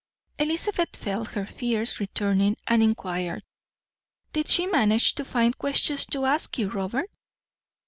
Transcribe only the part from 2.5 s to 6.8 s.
and inquired: "Did she manage to find questions to ask you,